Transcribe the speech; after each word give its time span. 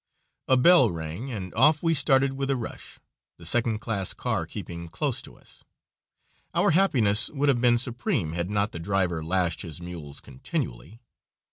A 0.47 0.57
bell 0.57 0.89
rang, 0.89 1.31
and 1.31 1.53
off 1.53 1.83
we 1.83 1.93
started 1.93 2.33
with 2.33 2.49
a 2.49 2.55
rush, 2.55 2.99
the 3.37 3.45
second 3.45 3.81
class 3.81 4.15
car 4.15 4.47
keeping 4.47 4.87
close 4.87 5.21
to 5.21 5.37
us. 5.37 5.63
Our 6.55 6.71
happiness 6.71 7.29
would 7.29 7.49
have 7.49 7.61
been 7.61 7.77
supreme 7.77 8.31
had 8.33 8.49
not 8.49 8.71
the 8.71 8.79
driver 8.79 9.23
lashed 9.23 9.61
his 9.61 9.79
mules 9.79 10.19
continually. 10.19 11.01